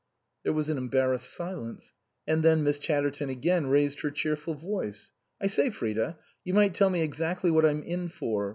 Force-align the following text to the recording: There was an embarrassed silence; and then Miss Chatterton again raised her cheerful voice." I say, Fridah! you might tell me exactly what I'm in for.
There 0.41 0.51
was 0.51 0.67
an 0.67 0.79
embarrassed 0.79 1.31
silence; 1.31 1.93
and 2.25 2.41
then 2.41 2.63
Miss 2.63 2.79
Chatterton 2.79 3.29
again 3.29 3.67
raised 3.67 3.99
her 3.99 4.09
cheerful 4.09 4.55
voice." 4.55 5.11
I 5.39 5.45
say, 5.45 5.69
Fridah! 5.69 6.17
you 6.43 6.55
might 6.55 6.73
tell 6.73 6.89
me 6.89 7.01
exactly 7.03 7.51
what 7.51 7.67
I'm 7.67 7.83
in 7.83 8.09
for. 8.09 8.49